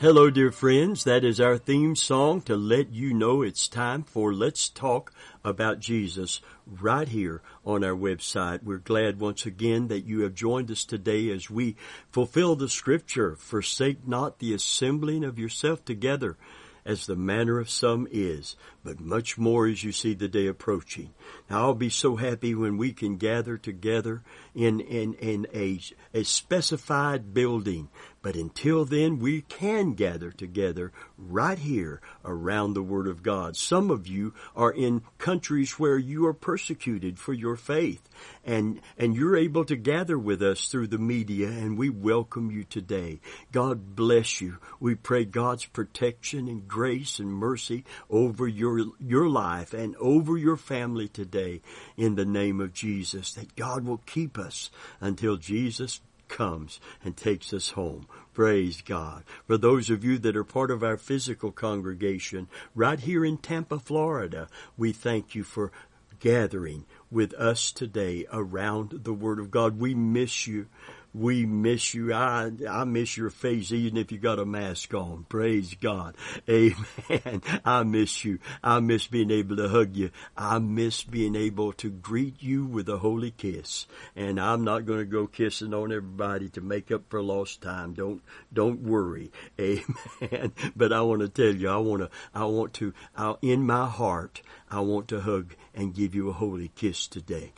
[0.00, 1.04] Hello, dear friends.
[1.04, 5.12] That is our theme song to let you know it's time for Let's Talk
[5.44, 8.62] About Jesus right here on our website.
[8.62, 11.76] We're glad once again that you have joined us today as we
[12.10, 16.38] fulfill the scripture, forsake not the assembling of yourself together
[16.86, 21.12] as the manner of some is, but much more as you see the day approaching.
[21.48, 24.22] Now I'll be so happy when we can gather together
[24.54, 25.80] in, in, in a,
[26.14, 27.88] a specified building
[28.22, 33.56] but until then, we can gather together right here around the Word of God.
[33.56, 38.06] Some of you are in countries where you are persecuted for your faith
[38.44, 42.64] and, and you're able to gather with us through the media and we welcome you
[42.64, 43.20] today.
[43.52, 44.58] God bless you.
[44.78, 50.56] We pray God's protection and grace and mercy over your, your life and over your
[50.56, 51.60] family today
[51.96, 57.52] in the name of Jesus that God will keep us until Jesus comes and takes
[57.52, 58.06] us home.
[58.32, 59.24] Praise God.
[59.46, 63.78] For those of you that are part of our physical congregation right here in Tampa,
[63.78, 64.48] Florida,
[64.78, 65.72] we thank you for
[66.20, 69.78] gathering with us today around the Word of God.
[69.78, 70.66] We miss you.
[71.12, 72.12] We miss you.
[72.12, 75.26] I, I miss your face even if you got a mask on.
[75.28, 76.16] Praise God.
[76.48, 77.42] Amen.
[77.64, 78.38] I miss you.
[78.62, 80.10] I miss being able to hug you.
[80.36, 83.86] I miss being able to greet you with a holy kiss.
[84.14, 87.94] And I'm not going to go kissing on everybody to make up for lost time.
[87.94, 88.22] Don't,
[88.52, 89.32] don't worry.
[89.60, 90.52] Amen.
[90.76, 93.86] But I want to tell you, I want to, I want to, I, in my
[93.86, 97.52] heart, I want to hug and give you a holy kiss today.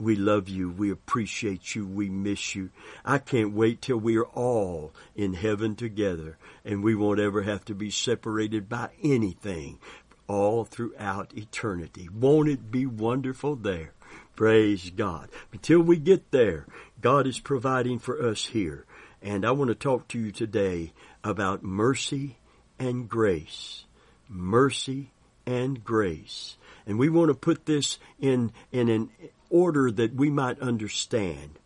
[0.00, 0.70] We love you.
[0.70, 1.86] We appreciate you.
[1.86, 2.70] We miss you.
[3.04, 7.66] I can't wait till we are all in heaven together and we won't ever have
[7.66, 9.78] to be separated by anything
[10.26, 12.08] all throughout eternity.
[12.08, 13.92] Won't it be wonderful there?
[14.36, 15.28] Praise God.
[15.52, 16.66] Until we get there,
[17.02, 18.86] God is providing for us here.
[19.20, 22.38] And I want to talk to you today about mercy
[22.78, 23.84] and grace.
[24.28, 25.10] Mercy
[25.44, 26.56] and grace.
[26.86, 29.10] And we want to put this in, in an
[29.50, 31.58] order that we might understand.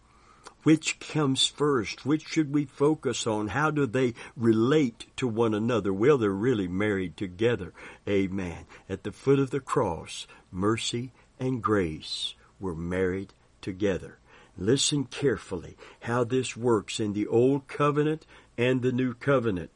[0.64, 2.06] Which comes first?
[2.06, 3.48] Which should we focus on?
[3.48, 5.92] How do they relate to one another?
[5.92, 7.74] Well, they're really married together.
[8.08, 8.64] Amen.
[8.88, 14.18] At the foot of the cross, mercy and grace were married together.
[14.56, 18.24] Listen carefully how this works in the Old Covenant
[18.56, 19.70] and the New Covenant.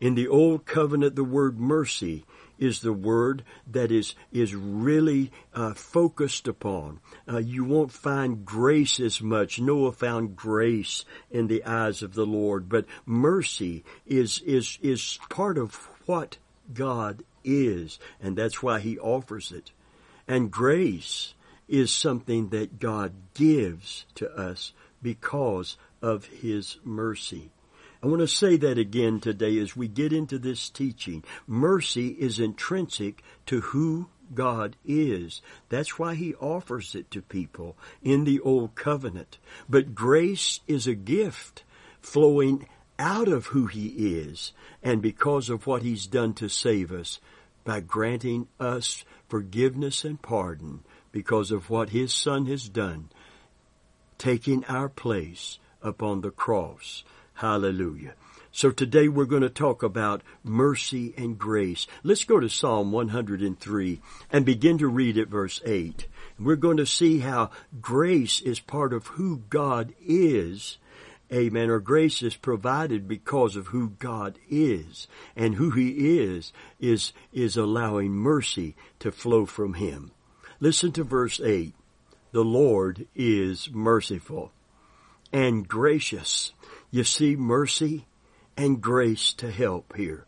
[0.00, 2.24] In the Old Covenant, the word mercy
[2.62, 7.00] is the word that is is really uh, focused upon.
[7.28, 9.58] Uh, you won't find grace as much.
[9.58, 15.58] Noah found grace in the eyes of the Lord, but mercy is is is part
[15.58, 15.74] of
[16.06, 16.38] what
[16.72, 19.72] God is, and that's why He offers it.
[20.28, 21.34] And grace
[21.68, 24.72] is something that God gives to us
[25.02, 27.50] because of His mercy.
[28.02, 31.22] I want to say that again today as we get into this teaching.
[31.46, 35.40] Mercy is intrinsic to who God is.
[35.68, 39.38] That's why He offers it to people in the Old Covenant.
[39.68, 41.62] But grace is a gift
[42.00, 42.66] flowing
[42.98, 43.86] out of who He
[44.18, 44.52] is
[44.82, 47.20] and because of what He's done to save us
[47.64, 50.80] by granting us forgiveness and pardon
[51.12, 53.10] because of what His Son has done,
[54.18, 57.04] taking our place upon the cross.
[57.34, 58.14] Hallelujah.
[58.54, 61.86] So today we're going to talk about mercy and grace.
[62.02, 64.00] Let's go to Psalm 103
[64.30, 66.06] and begin to read at verse 8.
[66.38, 67.50] We're going to see how
[67.80, 70.76] grace is part of who God is.
[71.32, 71.70] Amen.
[71.70, 75.08] Or grace is provided because of who God is.
[75.34, 80.12] And who He is, is, is allowing mercy to flow from Him.
[80.60, 81.74] Listen to verse 8.
[82.32, 84.52] The Lord is merciful
[85.32, 86.52] and gracious
[86.92, 88.04] you see mercy
[88.56, 90.26] and grace to help here.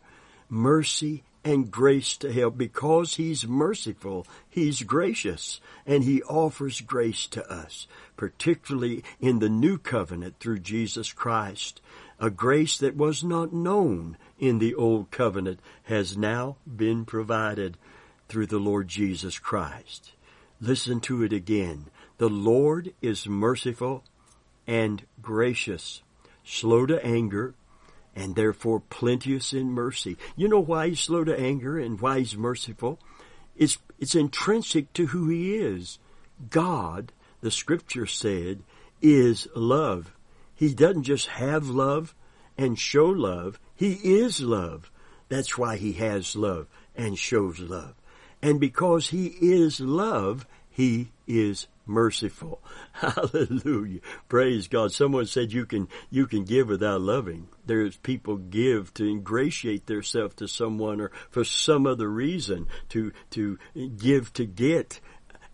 [0.49, 2.57] Mercy and grace to help.
[2.57, 7.85] Because He's merciful, He's gracious, and He offers grace to us,
[8.17, 11.81] particularly in the new covenant through Jesus Christ.
[12.19, 17.77] A grace that was not known in the old covenant has now been provided
[18.27, 20.13] through the Lord Jesus Christ.
[20.59, 21.91] Listen to it again.
[22.17, 24.03] The Lord is merciful
[24.65, 26.01] and gracious
[26.45, 27.55] slow to anger,
[28.15, 30.17] and therefore plenteous in mercy.
[30.35, 32.99] You know why he's slow to anger and why he's merciful?
[33.57, 35.99] It's, it's intrinsic to who he is.
[36.49, 37.11] God,
[37.41, 38.63] the scripture said,
[39.01, 40.13] is love.
[40.53, 42.15] He doesn't just have love
[42.57, 43.59] and show love.
[43.75, 44.89] He is love.
[45.27, 47.95] That's why he has love and shows love.
[48.41, 52.61] And because he is love, he is merciful.
[52.93, 53.99] Hallelujah.
[54.27, 54.91] Praise God.
[54.91, 57.47] Someone said you can, you can give without loving.
[57.65, 63.57] There's people give to ingratiate themselves to someone or for some other reason to, to
[63.97, 64.99] give to get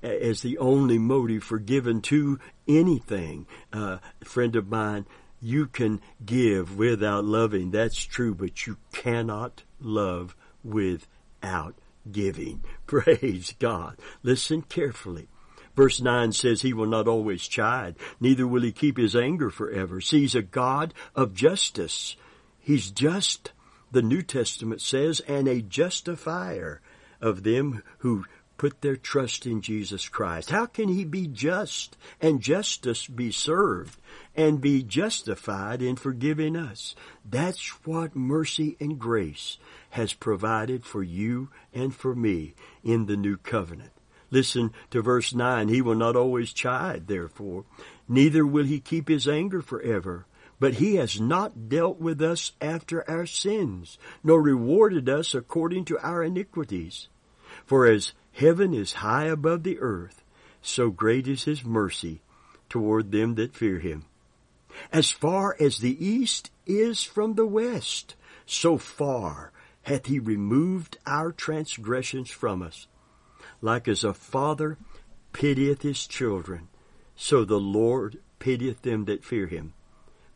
[0.02, 3.46] as the only motive for giving to anything.
[3.72, 5.06] Uh, friend of mine,
[5.40, 7.72] you can give without loving.
[7.72, 11.76] That's true, but you cannot love without
[12.12, 12.64] giving.
[12.88, 13.98] Praise God.
[14.24, 15.28] Listen carefully.
[15.76, 20.02] Verse 9 says he will not always chide, neither will he keep his anger forever.
[20.02, 22.16] See, he's a God of justice.
[22.60, 23.52] He's just,
[23.92, 26.82] the New Testament says, and a justifier
[27.22, 28.26] of them who
[28.58, 30.52] put their trust in Jesus Christ.
[30.52, 34.00] How can he be just and justice be served
[34.36, 36.96] and be justified in forgiving us?
[37.28, 39.58] That's what mercy and grace
[39.92, 42.54] has provided for you and for me
[42.84, 43.94] in the new covenant.
[44.32, 45.68] Listen to verse 9.
[45.68, 47.66] He will not always chide, therefore,
[48.08, 50.26] neither will he keep his anger forever.
[50.60, 56.00] But he has not dealt with us after our sins, nor rewarded us according to
[56.00, 57.10] our iniquities.
[57.66, 60.24] For as heaven is high above the earth,
[60.62, 62.22] so great is his mercy
[62.70, 64.06] toward them that fear him.
[64.94, 69.52] As far as the east is from the west, so far
[69.84, 72.88] hath he removed our transgressions from us
[73.62, 74.78] like as a father
[75.34, 76.68] pitieth his children,
[77.16, 79.74] so the Lord pitieth them that fear him.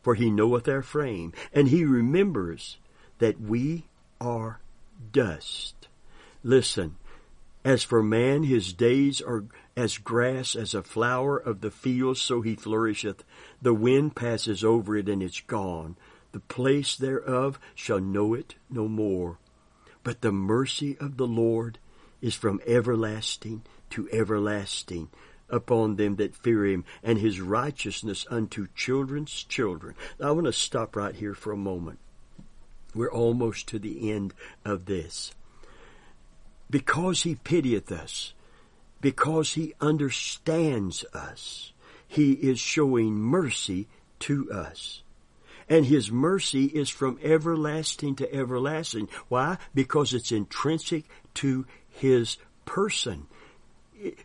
[0.02, 2.78] For he knoweth our frame, and he remembers
[3.18, 3.86] that we
[4.20, 4.60] are
[5.12, 5.88] dust.
[6.42, 6.96] Listen,
[7.64, 9.44] as for man, his days are
[9.76, 13.24] as grass, as a flower of the field, so he flourisheth.
[13.60, 15.96] The wind passes over it, and it's gone.
[16.30, 19.38] The place thereof shall know it no more.
[20.04, 21.78] But the mercy of the Lord
[22.20, 25.08] is from everlasting to everlasting
[25.48, 29.94] upon them that fear him, and his righteousness unto children's children.
[30.18, 31.98] Now, I want to stop right here for a moment.
[32.94, 34.34] We're almost to the end
[34.64, 35.32] of this.
[36.68, 38.32] Because he pitieth us,
[39.00, 41.72] because he understands us,
[42.08, 43.86] he is showing mercy
[44.20, 45.02] to us.
[45.68, 49.08] And his mercy is from everlasting to everlasting.
[49.28, 49.58] Why?
[49.74, 51.04] Because it's intrinsic
[51.34, 51.66] to
[51.96, 53.26] his person,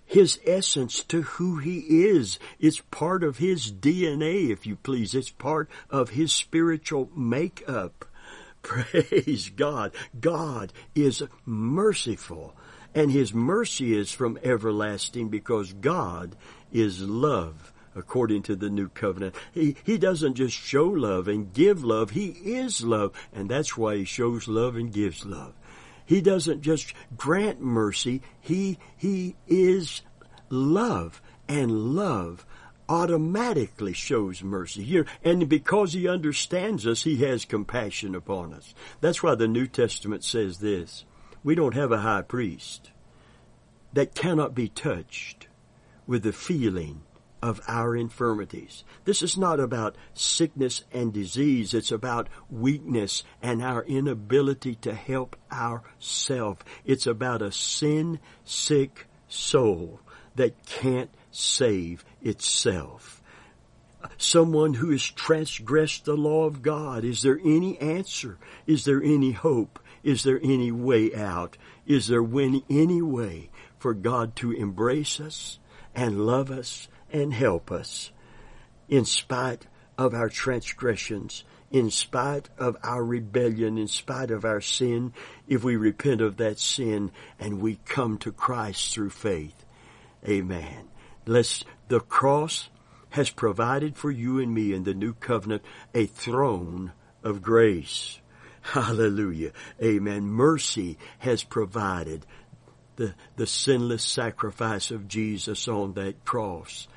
[0.05, 2.39] his essence to who he is.
[2.59, 5.15] It's part of his DNA, if you please.
[5.15, 8.05] It's part of his spiritual makeup.
[8.61, 9.93] Praise God.
[10.19, 12.55] God is merciful
[12.93, 16.35] and his mercy is from everlasting because God
[16.71, 19.35] is love according to the new covenant.
[19.53, 22.11] He, he doesn't just show love and give love.
[22.11, 23.13] He is love.
[23.33, 25.53] And that's why he shows love and gives love.
[26.05, 28.21] He doesn't just grant mercy.
[28.39, 30.01] He, he is
[30.49, 32.45] love and love
[32.89, 35.05] automatically shows mercy here.
[35.23, 38.75] And because he understands us, he has compassion upon us.
[38.99, 41.05] That's why the New Testament says this.
[41.43, 42.91] We don't have a high priest
[43.93, 45.47] that cannot be touched
[46.05, 47.03] with the feeling
[47.41, 48.83] of our infirmities.
[49.05, 51.73] This is not about sickness and disease.
[51.73, 56.61] It's about weakness and our inability to help ourselves.
[56.85, 59.99] It's about a sin sick soul
[60.35, 63.21] that can't save itself.
[64.17, 67.03] Someone who has transgressed the law of God.
[67.03, 68.37] Is there any answer?
[68.65, 69.79] Is there any hope?
[70.03, 71.57] Is there any way out?
[71.85, 75.59] Is there any way for God to embrace us
[75.93, 78.11] and love us and help us
[78.87, 85.13] in spite of our transgressions, in spite of our rebellion, in spite of our sin,
[85.47, 89.65] if we repent of that sin and we come to Christ through faith.
[90.27, 90.89] Amen.
[91.25, 92.69] Let's, the cross
[93.11, 95.63] has provided for you and me in the new covenant
[95.93, 96.91] a throne
[97.23, 98.19] of grace.
[98.61, 99.51] Hallelujah.
[99.81, 100.23] Amen.
[100.25, 102.25] Mercy has provided
[102.95, 106.87] the, the sinless sacrifice of Jesus on that cross.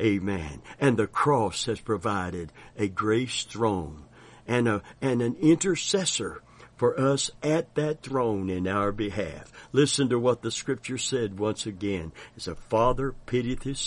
[0.00, 0.62] Amen.
[0.78, 4.04] And the cross has provided a grace throne
[4.46, 6.42] and a, and an intercessor
[6.76, 9.50] for us at that throne in our behalf.
[9.72, 12.12] Listen to what the scripture said once again.
[12.36, 13.80] As a father pitieth his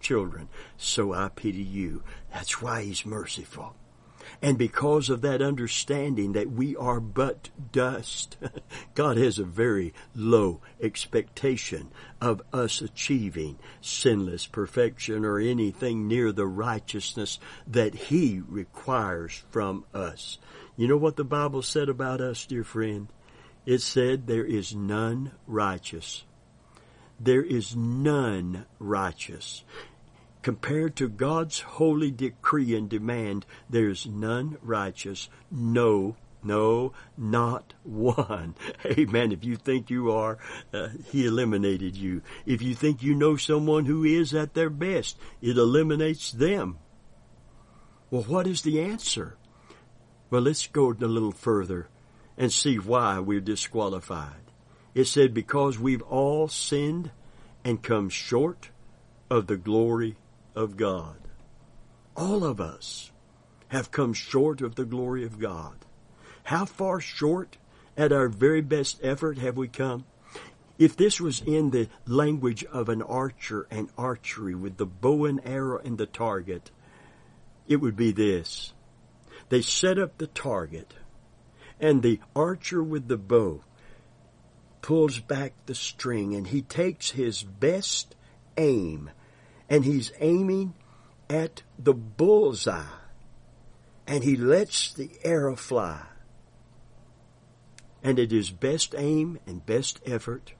[0.00, 2.02] children, so I pity you.
[2.32, 3.74] That's why he's merciful.
[4.42, 8.36] And because of that understanding that we are but dust,
[8.94, 11.88] God has a very low expectation
[12.20, 20.38] of us achieving sinless perfection or anything near the righteousness that He requires from us.
[20.76, 23.08] You know what the Bible said about us, dear friend?
[23.64, 26.24] It said there is none righteous.
[27.18, 29.64] there is none righteous.
[30.46, 38.54] Compared to God's holy decree and demand, there's none righteous, no no, not one.
[38.86, 39.32] Amen.
[39.32, 40.38] If you think you are,
[40.72, 42.22] uh, He eliminated you.
[42.46, 46.78] If you think you know someone who is at their best, it eliminates them.
[48.12, 49.36] Well, what is the answer?
[50.30, 51.88] Well, let's go a little further
[52.38, 54.52] and see why we're disqualified.
[54.94, 57.10] It said, because we've all sinned
[57.64, 58.70] and come short
[59.28, 60.14] of the glory
[60.56, 61.16] of God.
[62.16, 63.12] All of us
[63.68, 65.76] have come short of the glory of God.
[66.44, 67.58] How far short
[67.96, 70.06] at our very best effort have we come?
[70.78, 75.40] If this was in the language of an archer and archery with the bow and
[75.46, 76.70] arrow and the target,
[77.66, 78.72] it would be this.
[79.48, 80.94] They set up the target,
[81.80, 83.62] and the archer with the bow
[84.82, 88.14] pulls back the string, and he takes his best
[88.56, 89.10] aim,
[89.68, 90.74] and he's aiming
[91.28, 92.84] at the bullseye,
[94.06, 96.02] and he lets the arrow fly.
[98.02, 100.52] And at his best aim and best effort,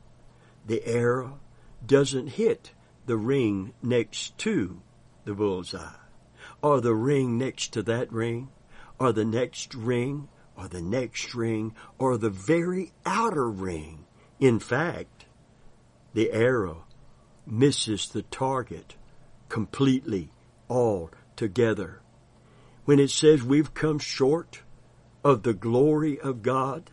[0.66, 1.38] the arrow
[1.86, 2.72] doesn't hit
[3.06, 4.82] the ring next to
[5.24, 5.94] the bullseye,
[6.60, 8.48] or the ring next to that ring,
[8.98, 14.06] or the next ring, or the next ring, or the very outer ring.
[14.40, 15.26] In fact,
[16.14, 16.85] the arrow
[17.46, 18.96] misses the target
[19.48, 20.30] completely,
[20.68, 22.00] all together.
[22.84, 24.62] When it says we've come short
[25.24, 26.90] of the glory of God,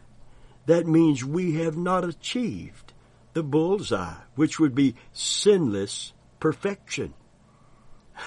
[0.66, 2.94] that means we have not achieved
[3.34, 7.14] the bullseye, which would be sinless perfection.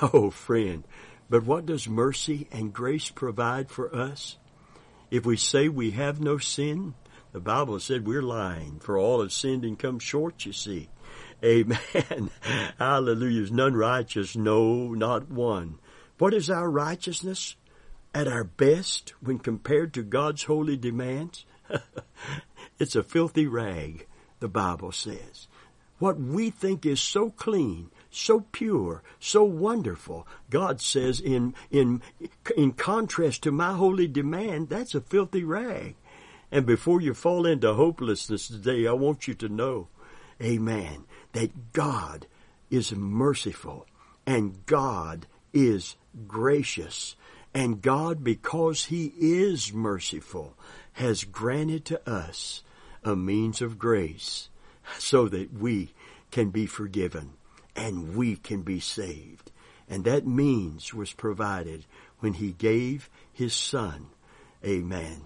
[0.03, 0.83] Oh, friend,
[1.31, 4.37] but what does mercy and grace provide for us?
[5.13, 6.95] If we say we have no sin,
[7.33, 10.89] the Bible said we're lying, for all have sinned and come short, you see.
[11.47, 12.31] Amen.
[12.79, 13.41] Hallelujah.
[13.41, 15.79] There's none righteous, no, not one.
[16.19, 17.55] What is our righteousness?
[18.13, 21.45] At our best when compared to God's holy demands?
[22.79, 24.07] it's a filthy rag,
[24.41, 25.47] the Bible says.
[25.99, 32.03] What we think is so clean, so pure, so wonderful, God says in, in,
[32.57, 35.95] in contrast to my holy demand, that's a filthy rag.
[36.51, 39.89] And before you fall into hopelessness today, I want you to know,
[40.43, 41.05] amen,
[41.37, 42.27] that God
[42.71, 43.87] is merciful
[44.27, 47.17] and God is gracious.
[47.55, 50.55] And God, because He is merciful,
[50.95, 52.63] has granted to us
[53.05, 54.49] a means of grace
[54.99, 55.93] so that we
[56.31, 57.33] can be forgiven
[57.75, 59.53] and we can be saved.
[59.89, 61.85] And that means was provided
[62.19, 64.07] when he gave his son.
[64.65, 65.23] Amen.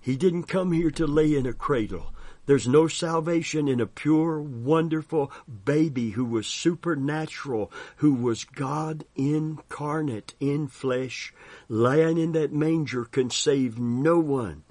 [0.00, 2.12] He didn't come here to lay in a cradle.
[2.44, 5.30] There's no salvation in a pure, wonderful
[5.64, 11.32] baby who was supernatural, who was God incarnate in flesh.
[11.68, 14.64] Lying in that manger can save no one.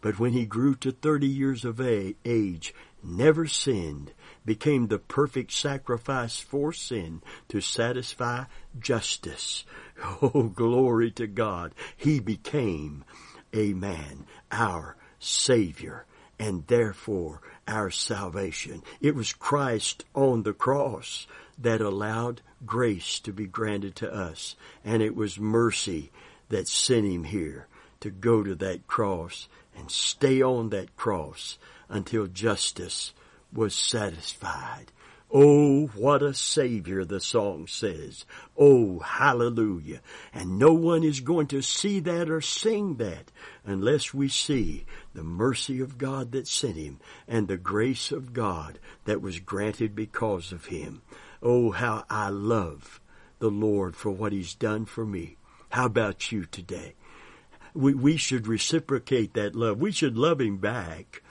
[0.00, 4.12] But when he grew to thirty years of age, never sinned,
[4.46, 8.44] became the perfect sacrifice for sin to satisfy
[8.78, 9.64] justice.
[10.22, 11.74] Oh, glory to God.
[11.94, 13.04] He became
[13.52, 16.06] a man, our Savior,
[16.40, 18.82] and therefore our salvation.
[19.00, 21.26] It was Christ on the cross
[21.58, 26.10] that allowed grace to be granted to us, and it was mercy
[26.48, 27.68] that sent him here
[28.00, 31.58] to go to that cross and stay on that cross
[31.90, 33.12] until justice
[33.52, 34.90] was satisfied.
[35.32, 38.24] Oh, what a Savior, the song says.
[38.56, 40.00] Oh, hallelujah.
[40.34, 43.30] And no one is going to see that or sing that
[43.64, 48.78] unless we see the mercy of God that sent him and the grace of God
[49.04, 51.02] that was granted because of him.
[51.42, 53.00] Oh, how I love
[53.38, 55.36] the Lord for what he's done for me.
[55.70, 56.94] How about you today?
[57.74, 59.78] we, we should reciprocate that love.
[59.78, 61.22] We should love him back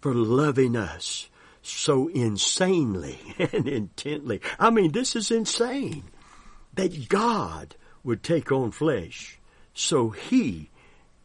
[0.00, 1.28] for loving us
[1.62, 3.18] so insanely
[3.52, 4.40] and intently.
[4.58, 6.04] I mean, this is insane
[6.74, 9.38] that God would take on flesh
[9.74, 10.70] so he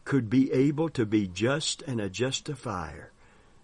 [0.05, 3.11] could be able to be just and a justifier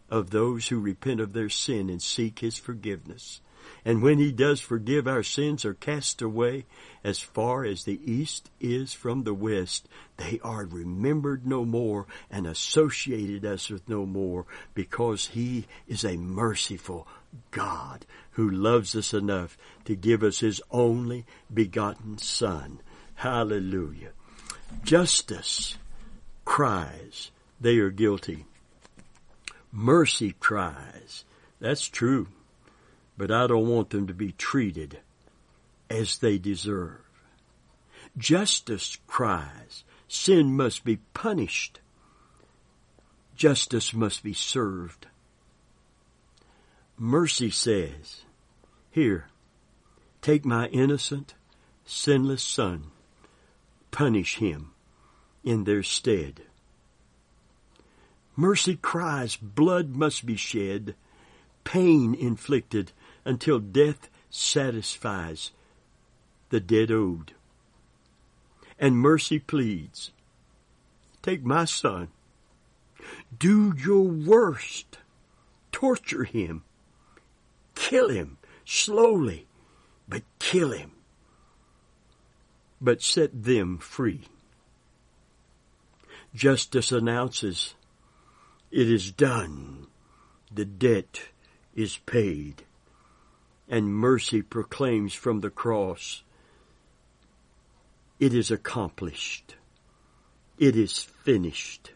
[0.09, 3.39] of those who repent of their sin and seek his forgiveness.
[3.85, 6.65] And when he does forgive our sins are cast away
[7.03, 12.47] as far as the east is from the west, they are remembered no more and
[12.47, 17.07] associated us with no more because he is a merciful
[17.51, 22.79] God who loves us enough to give us his only begotten son.
[23.15, 24.11] Hallelujah.
[24.83, 25.77] Justice
[26.45, 27.31] cries
[27.63, 28.45] they are guilty.
[29.71, 31.23] Mercy cries.
[31.59, 32.27] That's true.
[33.17, 34.99] But I don't want them to be treated
[35.89, 37.01] as they deserve.
[38.17, 41.79] Justice cries, sin must be punished.
[43.35, 45.07] Justice must be served.
[46.97, 48.23] Mercy says,
[48.91, 49.27] Here,
[50.21, 51.33] take my innocent,
[51.85, 52.91] sinless son,
[53.91, 54.71] punish him
[55.43, 56.41] in their stead.
[58.35, 60.95] Mercy cries, blood must be shed,
[61.63, 62.91] pain inflicted
[63.25, 65.51] until death satisfies
[66.49, 67.33] the debt owed.
[68.79, 70.11] And mercy pleads,
[71.21, 72.09] take my son,
[73.37, 74.97] do your worst,
[75.71, 76.63] torture him,
[77.75, 79.47] kill him slowly,
[80.07, 80.91] but kill him,
[82.81, 84.21] but set them free.
[86.35, 87.75] Justice announces,
[88.71, 89.85] it is done.
[90.51, 91.21] The debt
[91.75, 92.63] is paid.
[93.73, 96.21] And mercy proclaims from the cross,
[98.19, 99.55] it is accomplished.
[100.59, 101.89] It is finished.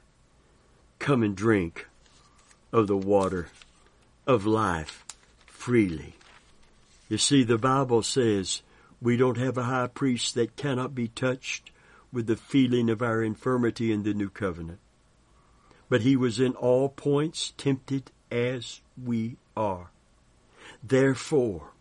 [0.98, 1.88] Come and drink
[2.74, 3.50] of the water
[4.26, 5.06] of life
[5.46, 6.16] freely.
[7.10, 8.64] You see, the Bible says
[9.00, 11.70] we don't have a high priest that cannot be touched
[12.12, 14.80] with the feeling of our infirmity in the new covenant.
[15.90, 19.92] But he was in all points tempted as we are.
[20.84, 21.72] Therefore,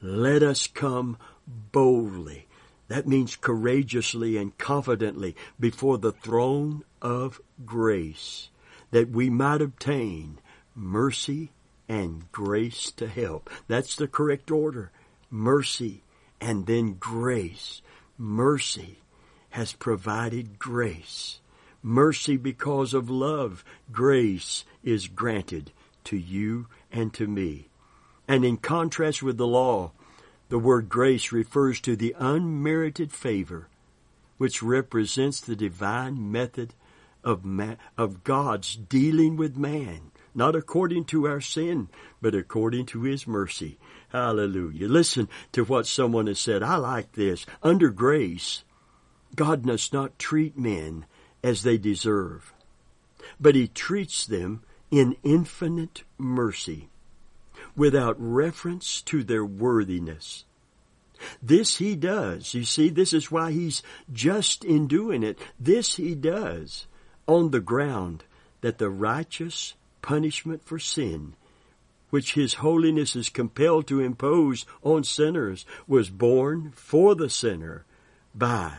[0.00, 2.46] let us come boldly.
[2.88, 8.50] That means courageously and confidently before the throne of grace
[8.90, 10.38] that we might obtain
[10.74, 11.50] mercy
[11.88, 13.50] and grace to help.
[13.66, 14.90] That's the correct order.
[15.30, 16.02] Mercy
[16.40, 17.82] and then grace.
[18.18, 18.98] Mercy
[19.50, 21.40] has provided grace.
[21.82, 23.64] Mercy because of love.
[23.90, 25.72] Grace is granted
[26.04, 27.68] to you and to me.
[28.32, 29.92] And in contrast with the law,
[30.48, 33.68] the word grace refers to the unmerited favor
[34.38, 36.72] which represents the divine method
[37.22, 37.44] of,
[37.98, 41.90] of God's dealing with man, not according to our sin,
[42.22, 43.76] but according to His mercy.
[44.08, 44.88] Hallelujah.
[44.88, 46.62] Listen to what someone has said.
[46.62, 47.44] I like this.
[47.62, 48.64] Under grace,
[49.36, 51.04] God does not treat men
[51.44, 52.54] as they deserve,
[53.38, 56.88] but He treats them in infinite mercy
[57.76, 60.44] without reference to their worthiness.
[61.42, 62.54] This he does.
[62.54, 63.82] You see, this is why he's
[64.12, 65.38] just in doing it.
[65.58, 66.86] This he does
[67.26, 68.24] on the ground
[68.60, 71.34] that the righteous punishment for sin,
[72.10, 77.84] which his holiness is compelled to impose on sinners, was borne for the sinner
[78.34, 78.72] by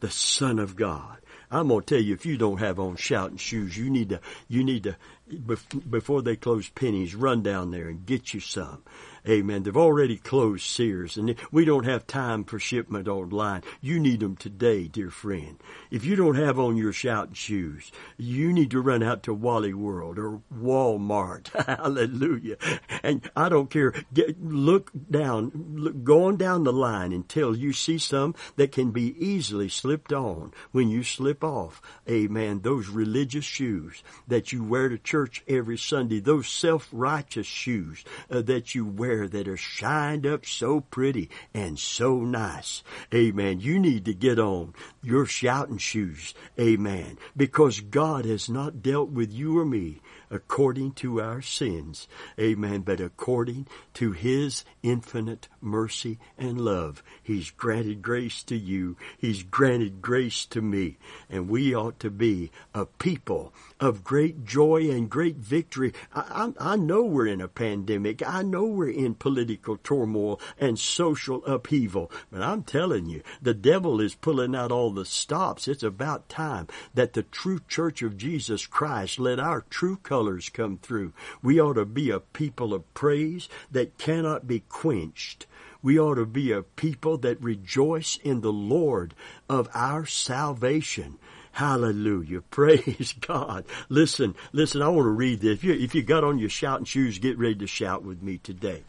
[0.00, 1.18] the Son of God.
[1.50, 4.62] I'm gonna tell you, if you don't have on shouting shoes, you need to, you
[4.62, 4.96] need to,
[5.28, 8.82] before they close Penney's, run down there and get you some.
[9.28, 9.62] Amen.
[9.62, 13.62] They've already closed Sears and we don't have time for shipment online.
[13.82, 15.60] You need them today, dear friend.
[15.90, 19.74] If you don't have on your shouting shoes, you need to run out to Wally
[19.74, 21.48] World or Walmart.
[21.66, 22.56] Hallelujah.
[23.02, 23.92] And I don't care.
[24.14, 28.92] Get, look down, look, go on down the line until you see some that can
[28.92, 31.82] be easily slipped on when you slip off.
[32.08, 32.60] Amen.
[32.60, 38.74] Those religious shoes that you wear to church every Sunday, those self-righteous shoes uh, that
[38.74, 42.82] you wear that are shined up so pretty and so nice.
[43.12, 43.60] Amen.
[43.60, 46.34] You need to get on your shouting shoes.
[46.58, 47.18] Amen.
[47.36, 50.00] Because God has not dealt with you or me
[50.30, 52.06] according to our sins.
[52.38, 52.82] Amen.
[52.82, 57.02] But according to His infinite mercy and love.
[57.22, 58.96] He's granted grace to you.
[59.16, 60.98] He's granted grace to me.
[61.30, 65.92] And we ought to be a people of great joy and great victory.
[66.14, 68.26] I, I, I know we're in a pandemic.
[68.26, 72.10] I know we're in political turmoil and social upheaval.
[72.30, 75.68] But I'm telling you, the devil is pulling out all the stops.
[75.68, 80.78] It's about time that the true church of Jesus Christ let our true colors come
[80.78, 81.12] through.
[81.42, 85.46] We ought to be a people of praise that cannot be quenched.
[85.80, 89.14] We ought to be a people that rejoice in the Lord
[89.48, 91.18] of our salvation.
[91.52, 92.40] Hallelujah.
[92.50, 93.64] Praise God.
[93.88, 95.58] Listen, listen, I want to read this.
[95.58, 98.38] If you, if you got on your shouting shoes, get ready to shout with me
[98.38, 98.84] today.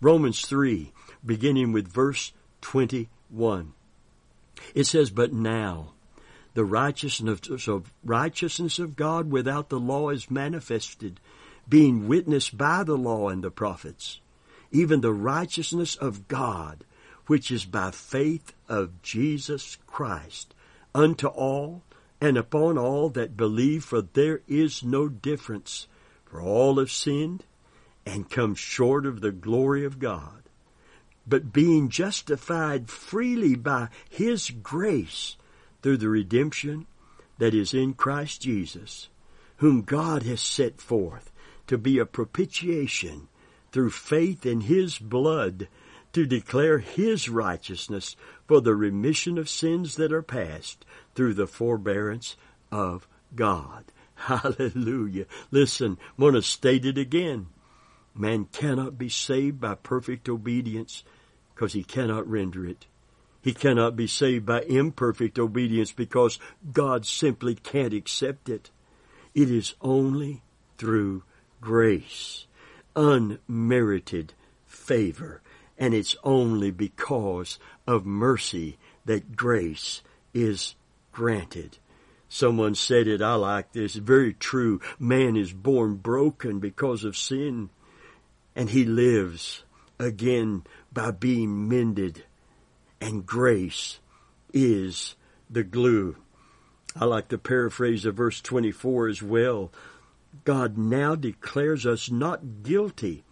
[0.00, 0.92] Romans 3,
[1.24, 3.72] beginning with verse 21.
[4.74, 5.92] It says, But now
[6.54, 11.20] the righteousness of, righteousness of God without the law is manifested,
[11.68, 14.20] being witnessed by the law and the prophets,
[14.70, 16.84] even the righteousness of God,
[17.26, 20.54] which is by faith of Jesus Christ,
[20.94, 21.82] unto all
[22.24, 25.86] and upon all that believe, for there is no difference,
[26.24, 27.44] for all have sinned
[28.06, 30.42] and come short of the glory of God.
[31.26, 35.36] But being justified freely by His grace
[35.82, 36.86] through the redemption
[37.36, 39.10] that is in Christ Jesus,
[39.58, 41.30] whom God has set forth
[41.66, 43.28] to be a propitiation
[43.70, 45.68] through faith in His blood
[46.14, 48.16] to declare His righteousness
[48.48, 52.36] for the remission of sins that are past through the forbearance
[52.70, 53.84] of God.
[54.14, 55.26] Hallelujah.
[55.50, 57.46] Listen, I'm going to state it again.
[58.14, 61.02] Man cannot be saved by perfect obedience
[61.54, 62.86] because he cannot render it.
[63.42, 66.38] He cannot be saved by imperfect obedience because
[66.72, 68.70] God simply can't accept it.
[69.34, 70.42] It is only
[70.78, 71.24] through
[71.60, 72.46] grace,
[72.96, 74.32] unmerited
[74.66, 75.42] favor,
[75.76, 80.74] and it's only because of mercy that grace is
[81.14, 81.78] granted.
[82.28, 84.80] Someone said it, I like this, very true.
[84.98, 87.70] Man is born broken because of sin,
[88.54, 89.64] and he lives
[89.98, 92.24] again by being mended
[93.04, 94.00] and grace
[94.54, 95.14] is
[95.50, 96.16] the glue.
[96.96, 99.70] I like the paraphrase of verse 24 as well.
[100.44, 103.24] God now declares us not guilty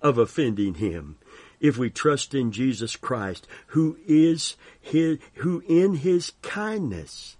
[0.00, 1.16] of offending him
[1.64, 7.38] if we trust in Jesus Christ, who is his, who in his kindness,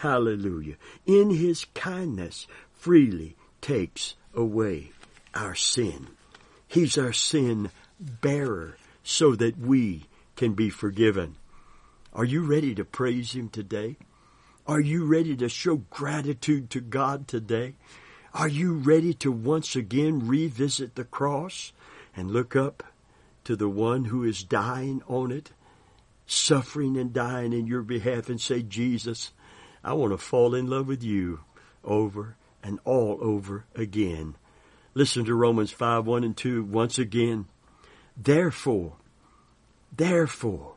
[0.00, 4.92] hallelujah, in his kindness freely takes away
[5.34, 6.06] our sin.
[6.66, 10.04] He's our sin bearer so that we
[10.36, 11.36] can be forgiven.
[12.14, 13.96] Are you ready to praise Him today?
[14.66, 17.74] Are you ready to show gratitude to God today?
[18.32, 21.74] Are you ready to once again revisit the cross
[22.16, 22.82] and look up
[23.44, 25.52] to the one who is dying on it,
[26.26, 29.32] suffering and dying in your behalf and say, Jesus,
[29.82, 31.40] I want to fall in love with you
[31.84, 34.36] over and all over again.
[34.94, 37.46] Listen to Romans 5, 1 and 2 once again.
[38.16, 38.94] Therefore,
[39.96, 40.74] Therefore,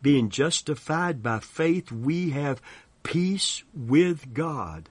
[0.00, 2.62] being justified by faith, we have
[3.02, 4.88] peace with God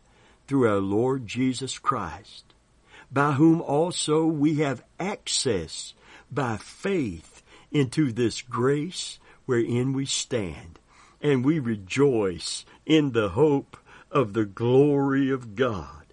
[0.48, 2.54] through our Lord Jesus Christ,
[3.12, 5.94] by whom also we have access
[6.36, 10.80] by faith into this grace wherein we stand,
[11.22, 13.78] and we rejoice in the hope
[14.12, 16.06] of the glory of God.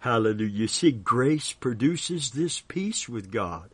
[0.00, 0.50] Hallelujah.
[0.50, 3.70] You see, grace produces this peace with God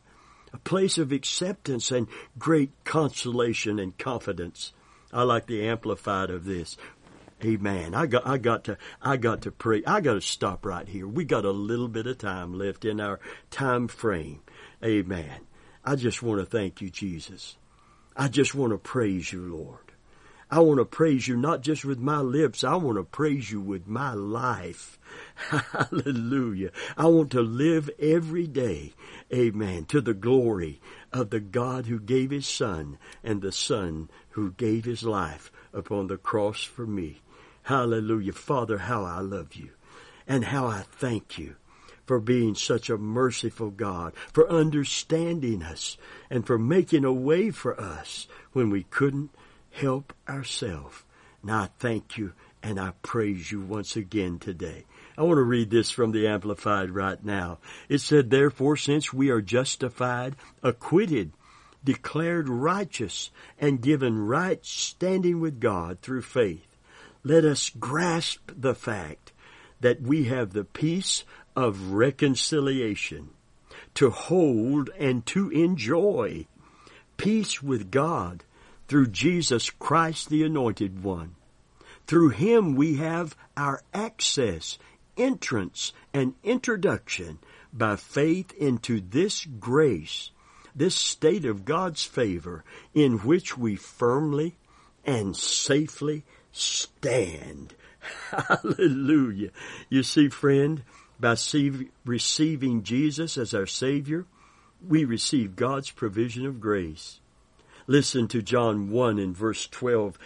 [0.52, 4.72] a place of acceptance and great consolation and confidence.
[5.12, 6.78] I like the amplified of this.
[7.44, 7.94] Amen.
[7.94, 9.82] I got, I got to, I got to pray.
[9.86, 11.06] I got to stop right here.
[11.06, 14.40] We got a little bit of time left in our time frame.
[14.82, 15.45] Amen.
[15.88, 17.56] I just want to thank you, Jesus.
[18.16, 19.78] I just want to praise you, Lord.
[20.50, 22.64] I want to praise you not just with my lips.
[22.64, 24.98] I want to praise you with my life.
[25.36, 26.72] Hallelujah.
[26.96, 28.94] I want to live every day,
[29.32, 30.80] amen, to the glory
[31.12, 36.08] of the God who gave his son and the son who gave his life upon
[36.08, 37.22] the cross for me.
[37.62, 38.32] Hallelujah.
[38.32, 39.70] Father, how I love you
[40.26, 41.56] and how I thank you
[42.06, 45.98] for being such a merciful God, for understanding us
[46.30, 49.30] and for making a way for us when we couldn't
[49.72, 51.02] help ourselves.
[51.42, 54.84] Now I thank you and I praise you once again today.
[55.18, 57.58] I want to read this from the Amplified right now.
[57.88, 61.32] It said, Therefore, since we are justified, acquitted,
[61.84, 66.76] declared righteous, and given right standing with God through faith,
[67.22, 69.32] let us grasp the fact
[69.80, 71.24] that we have the peace
[71.56, 73.30] of reconciliation
[73.94, 76.46] to hold and to enjoy
[77.16, 78.44] peace with God
[78.88, 81.34] through Jesus Christ the Anointed One.
[82.06, 84.78] Through Him we have our access,
[85.16, 87.38] entrance, and introduction
[87.72, 90.30] by faith into this grace,
[90.74, 92.64] this state of God's favor
[92.94, 94.56] in which we firmly
[95.04, 97.74] and safely stand.
[98.30, 99.50] Hallelujah.
[99.88, 100.82] You see, friend,
[101.18, 101.36] by
[102.04, 104.26] receiving Jesus as our Savior,
[104.86, 107.20] we receive God's provision of grace.
[107.86, 110.18] Listen to John 1 in verse 12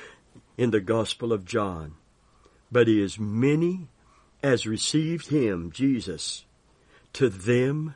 [0.57, 1.95] in the Gospel of John.
[2.73, 3.89] But as many
[4.43, 6.45] as received him, Jesus,
[7.15, 7.95] to them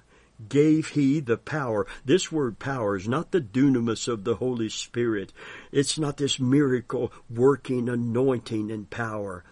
[0.49, 1.87] gave he the power.
[2.05, 5.33] This word power is not the dunamis of the Holy Spirit.
[5.73, 9.45] It's not this miracle working anointing and power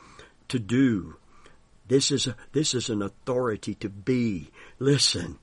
[0.49, 1.17] to do.
[1.93, 4.51] This is a, this is an authority to be.
[4.79, 5.39] Listen.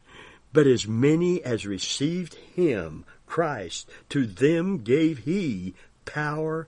[0.51, 6.67] But as many as received him, Christ, to them gave he power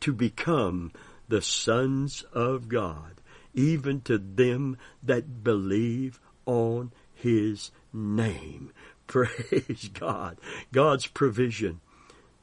[0.00, 0.92] to become
[1.28, 3.22] the sons of God,
[3.54, 8.70] even to them that believe on His name.
[9.06, 10.36] Praise God.
[10.72, 11.80] God's provision.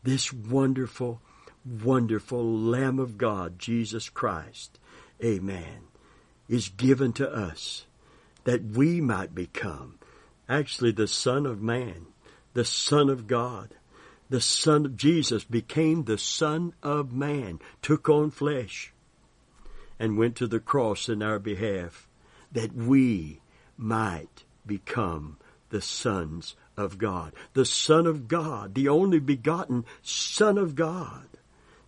[0.01, 1.21] This wonderful,
[1.63, 4.79] wonderful Lamb of God, Jesus Christ,
[5.23, 5.88] amen,
[6.49, 7.85] is given to us
[8.43, 9.99] that we might become
[10.49, 12.07] actually the Son of Man,
[12.53, 13.75] the Son of God.
[14.29, 18.93] The Son of Jesus became the Son of Man, took on flesh,
[19.99, 22.07] and went to the cross in our behalf
[22.51, 23.41] that we
[23.77, 25.37] might become
[25.69, 27.33] the sons of God.
[27.53, 31.27] The Son of God, the only begotten Son of God,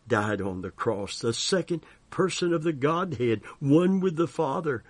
[0.07, 1.19] died on the cross.
[1.19, 4.83] The second person of the Godhead, one with the Father,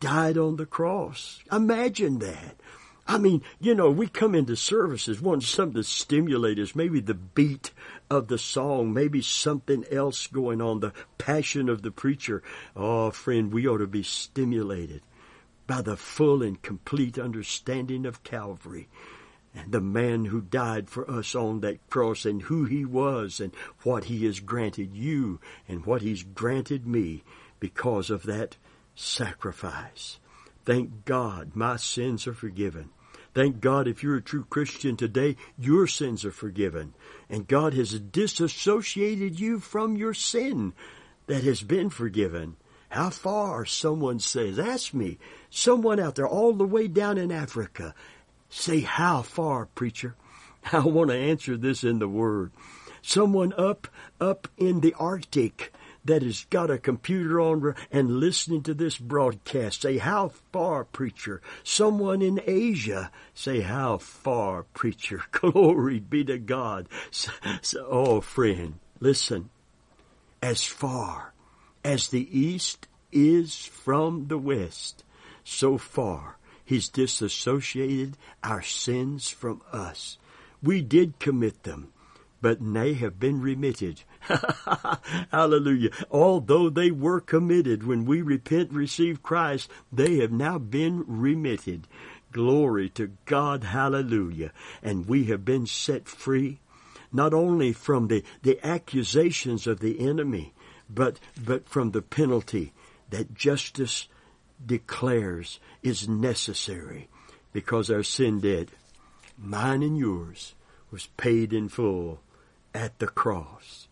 [0.00, 1.42] died on the cross.
[1.52, 2.56] Imagine that.
[3.06, 7.14] I mean, you know, we come into services wanting something to stimulate us, maybe the
[7.14, 7.70] beat
[8.10, 12.42] of the song, maybe something else going on, the passion of the preacher.
[12.74, 15.02] Oh, friend, we ought to be stimulated
[15.66, 18.88] by the full and complete understanding of Calvary
[19.68, 24.04] the man who died for us on that cross and who he was and what
[24.04, 27.22] he has granted you and what he's granted me
[27.60, 28.56] because of that
[28.94, 30.18] sacrifice.
[30.64, 32.90] Thank God my sins are forgiven.
[33.34, 36.94] Thank God if you're a true Christian today, your sins are forgiven.
[37.28, 40.72] And God has disassociated you from your sin
[41.26, 42.56] that has been forgiven.
[42.88, 43.64] How far?
[43.64, 44.56] Someone says.
[44.56, 45.18] Ask me.
[45.50, 47.92] Someone out there all the way down in Africa.
[48.56, 50.14] Say, how far, preacher?
[50.72, 52.52] I want to answer this in the Word.
[53.02, 53.88] Someone up,
[54.20, 59.82] up in the Arctic that has got a computer on and listening to this broadcast
[59.82, 61.42] say, How far, preacher?
[61.64, 65.24] Someone in Asia say, How far, preacher?
[65.32, 66.88] Glory be to God.
[67.10, 69.50] So, so, oh, friend, listen.
[70.40, 71.34] As far
[71.82, 75.02] as the east is from the west,
[75.42, 80.18] so far he's disassociated our sins from us.
[80.62, 81.92] We did commit them,
[82.40, 84.02] but they have been remitted
[85.30, 85.90] Hallelujah.
[86.10, 91.86] Although they were committed when we repent receive Christ, they have now been remitted.
[92.32, 93.64] Glory to God.
[93.64, 94.52] Hallelujah.
[94.82, 96.58] And we have been set free
[97.12, 100.52] not only from the, the accusations of the enemy,
[100.90, 102.72] but, but from the penalty
[103.10, 104.08] that justice
[104.66, 107.08] declares is necessary
[107.52, 108.68] because our sin debt,
[109.38, 110.54] mine and yours,
[110.90, 112.20] was paid in full
[112.74, 113.88] at the cross.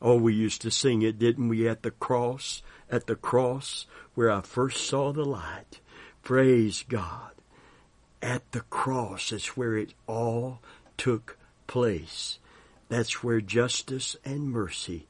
[0.00, 4.30] Oh, we used to sing it, didn't we, at the cross, at the cross where
[4.30, 5.80] I first saw the light.
[6.22, 7.32] Praise God.
[8.22, 10.60] At the cross is where it all
[10.96, 12.38] took place.
[12.88, 15.06] That's where justice and mercy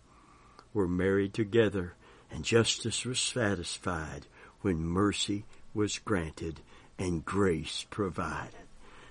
[0.73, 1.95] were married together,
[2.31, 4.27] and justice was satisfied
[4.65, 6.59] when mercy was granted
[6.99, 8.55] and grace provided.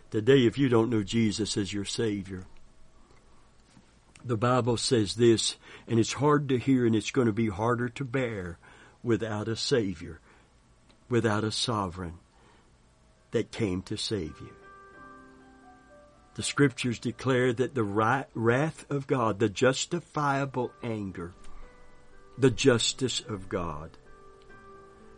[0.09, 2.45] Today, if you don't know Jesus as your Savior,
[4.25, 7.87] the Bible says this, and it's hard to hear and it's going to be harder
[7.89, 8.57] to bear
[9.03, 10.19] without a Savior,
[11.07, 12.15] without a sovereign
[13.29, 14.53] that came to save you.
[16.33, 21.33] The scriptures declare that the wrath of God, the justifiable anger,
[22.39, 23.91] the justice of God,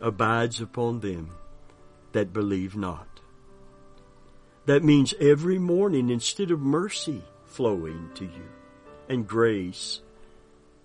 [0.00, 1.30] abides upon them
[2.12, 3.20] that believe not.
[4.66, 8.48] That means every morning, instead of mercy flowing to you,
[9.08, 10.00] and grace.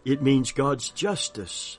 [0.05, 1.77] It means God's justice,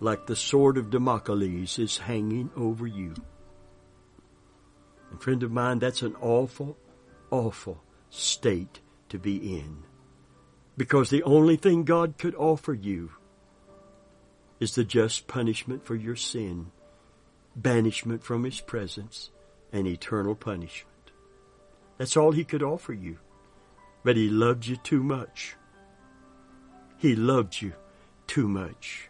[0.00, 3.14] like the sword of Damocles, is hanging over you.
[5.10, 6.76] And friend of mine, that's an awful,
[7.30, 9.84] awful state to be in.
[10.76, 13.10] Because the only thing God could offer you
[14.60, 16.70] is the just punishment for your sin,
[17.54, 19.30] banishment from His presence,
[19.72, 21.12] and eternal punishment.
[21.96, 23.18] That's all He could offer you.
[24.04, 25.56] But He loved you too much.
[26.96, 27.74] He loved you
[28.26, 29.08] too much.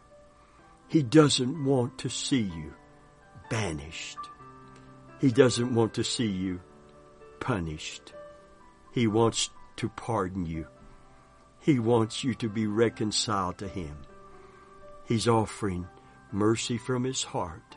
[0.88, 2.74] He doesn't want to see you
[3.50, 4.18] banished.
[5.20, 6.61] He doesn't want to see you
[7.40, 8.12] punished.
[8.92, 10.66] He wants to pardon you.
[11.61, 13.96] He wants you to be reconciled to Him.
[15.09, 15.88] He's offering
[16.33, 17.77] mercy from His heart.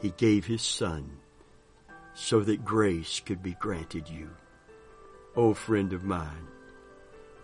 [0.00, 1.18] He gave His Son
[2.14, 4.30] so that grace could be granted you.
[5.34, 6.46] Oh, friend of mine,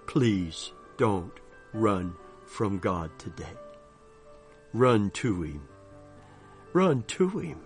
[0.06, 1.32] please don't
[1.72, 2.14] run
[2.46, 3.56] from God today.
[4.72, 5.68] Run to Him.
[6.72, 7.60] Run to Him.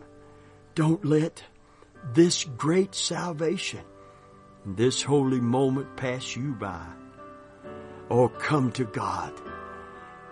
[0.75, 1.45] Don't let
[2.15, 3.85] this great salvation,
[4.65, 6.87] this holy moment pass you by.
[8.09, 9.35] Oh, come to God.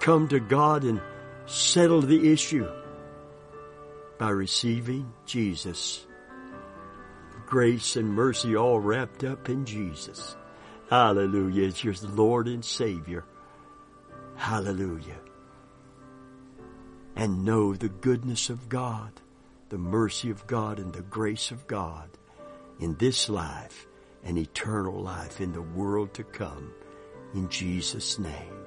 [0.00, 1.00] Come to God and
[1.46, 2.68] settle the issue
[4.18, 6.06] by receiving Jesus
[7.46, 10.36] grace and mercy all wrapped up in Jesus.
[10.90, 11.68] Hallelujah.
[11.68, 13.24] It's your Lord and Savior.
[14.34, 15.20] Hallelujah.
[17.14, 19.12] And know the goodness of God,
[19.70, 22.10] the mercy of God, and the grace of God
[22.78, 23.86] in this life
[24.22, 26.72] and eternal life in the world to come.
[27.32, 28.65] In Jesus' name.